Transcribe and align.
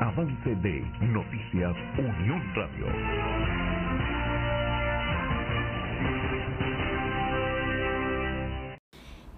balance 0.00 0.54
de 0.62 0.80
Noticias 1.00 1.76
Unión 1.98 2.40
Radio. 2.54 2.86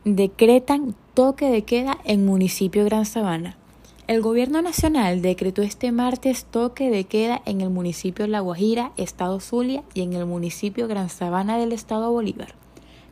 Decretan 0.04 0.95
toque 1.14 1.50
de 1.50 1.62
queda 1.62 1.96
en 2.04 2.27
municipio 2.27 2.84
Gran 2.84 3.06
Sabana. 3.06 3.56
El 4.06 4.20
gobierno 4.20 4.60
nacional 4.60 5.23
decretó 5.23 5.62
este 5.62 5.92
martes 5.92 6.45
toque 6.45 6.90
de 6.90 7.04
queda 7.04 7.40
en 7.46 7.62
el 7.62 7.70
municipio 7.70 8.27
La 8.27 8.40
Guajira, 8.40 8.92
estado 8.98 9.40
Zulia, 9.40 9.82
y 9.95 10.02
en 10.02 10.12
el 10.12 10.27
municipio 10.27 10.88
Gran 10.88 11.08
Sabana 11.08 11.56
del 11.56 11.72
estado 11.72 12.12
Bolívar, 12.12 12.55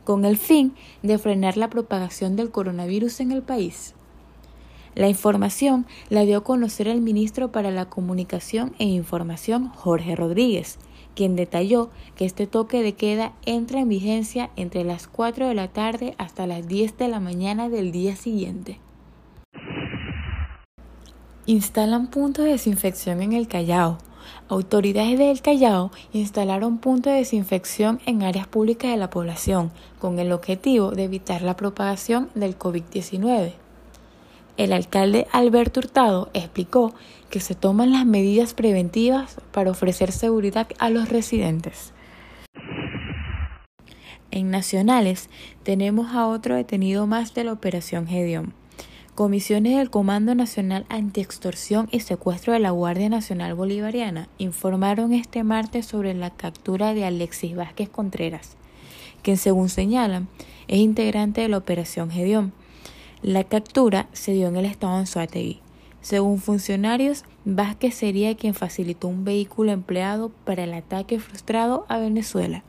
con 0.03 0.25
el 0.25 0.37
fin 0.37 0.75
de 1.01 1.17
frenar 1.17 1.57
la 1.57 1.69
propagación 1.69 2.35
del 2.35 2.51
coronavirus 2.51 3.21
en 3.21 3.31
el 3.31 3.41
país. 3.41 3.95
La 4.95 5.07
información 5.07 5.85
la 6.09 6.25
dio 6.25 6.39
a 6.39 6.43
conocer 6.43 6.87
el 6.87 7.01
ministro 7.01 7.51
para 7.51 7.71
la 7.71 7.85
Comunicación 7.85 8.73
e 8.79 8.85
Información, 8.85 9.69
Jorge 9.69 10.15
Rodríguez, 10.15 10.79
quien 11.15 11.35
detalló 11.35 11.89
que 12.15 12.25
este 12.25 12.47
toque 12.47 12.81
de 12.81 12.93
queda 12.93 13.33
entra 13.45 13.79
en 13.79 13.89
vigencia 13.89 14.49
entre 14.55 14.83
las 14.83 15.07
4 15.07 15.47
de 15.47 15.53
la 15.53 15.67
tarde 15.67 16.15
hasta 16.17 16.47
las 16.47 16.67
10 16.67 16.97
de 16.97 17.07
la 17.07 17.19
mañana 17.19 17.69
del 17.69 17.91
día 17.91 18.15
siguiente. 18.15 18.79
Instalan 21.45 22.07
puntos 22.07 22.45
de 22.45 22.51
desinfección 22.51 23.21
en 23.21 23.33
el 23.33 23.47
Callao. 23.47 23.97
Autoridades 24.49 25.17
del 25.17 25.41
Callao 25.41 25.91
instalaron 26.13 26.77
puntos 26.77 27.11
de 27.11 27.19
desinfección 27.19 27.99
en 28.05 28.23
áreas 28.23 28.47
públicas 28.47 28.91
de 28.91 28.97
la 28.97 29.09
población 29.09 29.71
con 29.99 30.19
el 30.19 30.31
objetivo 30.31 30.91
de 30.91 31.05
evitar 31.05 31.41
la 31.41 31.55
propagación 31.55 32.29
del 32.35 32.57
COVID-19. 32.57 33.53
El 34.59 34.73
alcalde 34.73 35.25
Alberto 35.31 35.79
Hurtado 35.79 36.29
explicó 36.33 36.93
que 37.29 37.39
se 37.39 37.55
toman 37.55 37.93
las 37.93 38.05
medidas 38.05 38.53
preventivas 38.53 39.37
para 39.53 39.71
ofrecer 39.71 40.11
seguridad 40.11 40.67
a 40.79 40.89
los 40.89 41.07
residentes. 41.07 41.93
En 44.31 44.51
Nacionales 44.51 45.29
tenemos 45.63 46.13
a 46.13 46.27
otro 46.27 46.55
detenido 46.55 47.07
más 47.07 47.33
de 47.33 47.45
la 47.45 47.53
Operación 47.53 48.05
Gedeón. 48.05 48.53
Comisiones 49.15 49.77
del 49.77 49.89
Comando 49.89 50.35
Nacional 50.35 50.85
Antiextorsión 50.89 51.87
y 51.89 52.01
Secuestro 52.01 52.51
de 52.51 52.59
la 52.59 52.71
Guardia 52.71 53.07
Nacional 53.07 53.53
Bolivariana 53.53 54.27
informaron 54.39 55.13
este 55.13 55.45
martes 55.45 55.85
sobre 55.85 56.13
la 56.13 56.31
captura 56.31 56.93
de 56.93 57.05
Alexis 57.05 57.55
Vázquez 57.55 57.87
Contreras, 57.87 58.57
quien 59.21 59.37
según 59.37 59.69
señalan 59.69 60.27
es 60.67 60.79
integrante 60.79 61.39
de 61.39 61.47
la 61.47 61.59
Operación 61.59 62.11
Gedeón. 62.11 62.51
La 63.21 63.43
captura 63.43 64.07
se 64.13 64.31
dio 64.31 64.47
en 64.47 64.55
el 64.55 64.65
estado 64.65 64.93
de 64.93 64.99
Anzoátegui. 64.99 65.59
Según 65.99 66.39
funcionarios, 66.39 67.25
Vázquez 67.43 67.93
sería 67.93 68.37
quien 68.37 68.53
facilitó 68.53 69.09
un 69.09 69.25
vehículo 69.25 69.73
empleado 69.73 70.29
para 70.45 70.63
el 70.63 70.73
ataque 70.73 71.19
frustrado 71.19 71.85
a 71.89 71.97
Venezuela. 71.97 72.63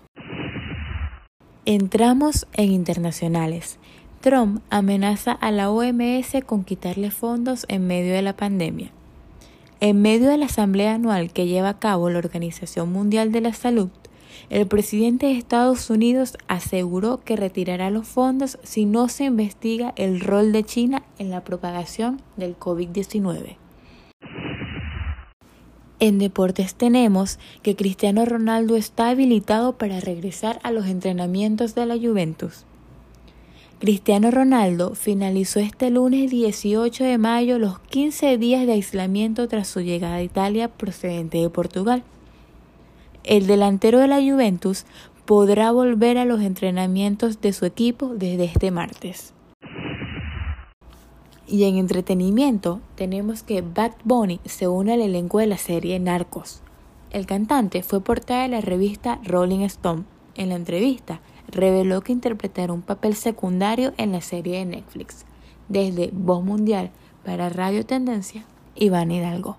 Entramos 1.66 2.48
en 2.54 2.72
internacionales. 2.72 3.78
Trump 4.20 4.60
amenaza 4.70 5.30
a 5.30 5.52
la 5.52 5.70
OMS 5.70 6.44
con 6.44 6.64
quitarle 6.64 7.12
fondos 7.12 7.64
en 7.68 7.86
medio 7.86 8.12
de 8.12 8.22
la 8.22 8.36
pandemia. 8.36 8.90
En 9.78 10.02
medio 10.02 10.28
de 10.28 10.36
la 10.36 10.46
asamblea 10.46 10.94
anual 10.94 11.32
que 11.32 11.46
lleva 11.46 11.68
a 11.68 11.78
cabo 11.78 12.10
la 12.10 12.18
Organización 12.18 12.90
Mundial 12.90 13.30
de 13.30 13.40
la 13.40 13.52
Salud, 13.52 13.90
el 14.48 14.66
presidente 14.66 15.26
de 15.26 15.32
Estados 15.32 15.90
Unidos 15.90 16.38
aseguró 16.48 17.20
que 17.24 17.36
retirará 17.36 17.90
los 17.90 18.06
fondos 18.08 18.58
si 18.62 18.86
no 18.86 19.08
se 19.08 19.24
investiga 19.24 19.92
el 19.96 20.20
rol 20.20 20.52
de 20.52 20.64
China 20.64 21.02
en 21.18 21.30
la 21.30 21.44
propagación 21.44 22.22
del 22.36 22.58
COVID-19. 22.58 23.56
En 26.00 26.18
deportes 26.18 26.74
tenemos 26.74 27.38
que 27.62 27.76
Cristiano 27.76 28.24
Ronaldo 28.24 28.74
está 28.74 29.10
habilitado 29.10 29.76
para 29.76 30.00
regresar 30.00 30.58
a 30.62 30.72
los 30.72 30.86
entrenamientos 30.86 31.74
de 31.74 31.84
la 31.84 31.96
Juventus. 31.96 32.64
Cristiano 33.80 34.30
Ronaldo 34.30 34.94
finalizó 34.94 35.60
este 35.60 35.90
lunes 35.90 36.30
18 36.30 37.04
de 37.04 37.18
mayo 37.18 37.58
los 37.58 37.78
15 37.78 38.38
días 38.38 38.66
de 38.66 38.72
aislamiento 38.72 39.46
tras 39.48 39.68
su 39.68 39.80
llegada 39.80 40.16
a 40.16 40.22
Italia 40.22 40.68
procedente 40.68 41.38
de 41.38 41.50
Portugal. 41.50 42.02
El 43.24 43.46
delantero 43.46 43.98
de 43.98 44.08
la 44.08 44.20
Juventus 44.20 44.86
podrá 45.26 45.72
volver 45.72 46.16
a 46.16 46.24
los 46.24 46.40
entrenamientos 46.40 47.40
de 47.40 47.52
su 47.52 47.66
equipo 47.66 48.14
desde 48.14 48.44
este 48.44 48.70
martes. 48.70 49.34
Y 51.46 51.64
en 51.64 51.76
entretenimiento 51.76 52.80
tenemos 52.94 53.42
que 53.42 53.60
Bad 53.60 53.92
Bunny 54.04 54.40
se 54.44 54.68
une 54.68 54.94
al 54.94 55.02
elenco 55.02 55.38
de 55.38 55.46
la 55.46 55.58
serie 55.58 55.98
Narcos. 56.00 56.62
El 57.10 57.26
cantante 57.26 57.82
fue 57.82 58.00
portada 58.00 58.42
de 58.42 58.48
la 58.48 58.60
revista 58.60 59.20
Rolling 59.24 59.60
Stone. 59.60 60.04
En 60.36 60.48
la 60.48 60.54
entrevista 60.54 61.20
reveló 61.48 62.00
que 62.02 62.12
interpretará 62.12 62.72
un 62.72 62.82
papel 62.82 63.16
secundario 63.16 63.92
en 63.98 64.12
la 64.12 64.20
serie 64.20 64.58
de 64.58 64.64
Netflix, 64.64 65.26
desde 65.68 66.10
Voz 66.12 66.42
Mundial 66.42 66.90
para 67.24 67.48
Radio 67.48 67.84
Tendencia, 67.84 68.44
Iván 68.76 69.10
Hidalgo. 69.10 69.56